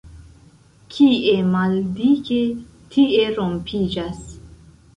[0.95, 2.39] Kie maldike,
[2.97, 4.21] tie rompiĝas.